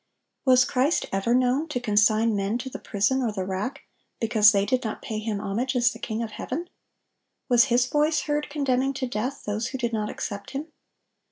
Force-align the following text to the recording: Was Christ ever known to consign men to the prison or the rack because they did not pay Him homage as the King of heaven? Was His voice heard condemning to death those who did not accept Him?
Was 0.45 0.65
Christ 0.65 1.05
ever 1.11 1.35
known 1.35 1.67
to 1.67 1.79
consign 1.79 2.35
men 2.35 2.57
to 2.57 2.71
the 2.71 2.79
prison 2.79 3.21
or 3.21 3.31
the 3.31 3.45
rack 3.45 3.83
because 4.19 4.51
they 4.51 4.65
did 4.65 4.83
not 4.83 5.03
pay 5.03 5.19
Him 5.19 5.39
homage 5.39 5.75
as 5.75 5.93
the 5.93 5.99
King 5.99 6.23
of 6.23 6.31
heaven? 6.31 6.71
Was 7.49 7.65
His 7.65 7.85
voice 7.85 8.21
heard 8.21 8.49
condemning 8.49 8.93
to 8.95 9.05
death 9.05 9.43
those 9.45 9.67
who 9.67 9.77
did 9.77 9.93
not 9.93 10.09
accept 10.09 10.49
Him? 10.53 10.69